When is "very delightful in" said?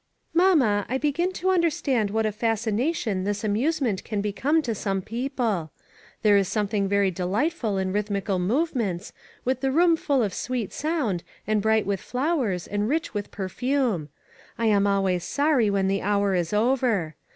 6.87-7.93